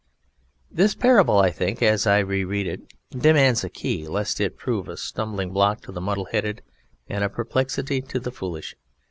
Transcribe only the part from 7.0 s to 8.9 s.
and a perplexity to the foolish.